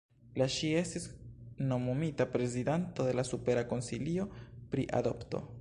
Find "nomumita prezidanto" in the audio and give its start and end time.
1.73-3.07